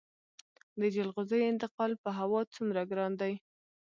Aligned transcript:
د 0.79 0.81
جلغوزیو 0.95 1.49
انتقال 1.51 1.91
په 2.03 2.09
هوا 2.19 2.41
څومره 2.55 2.81
ګران 2.91 3.11
دی؟ 3.21 3.33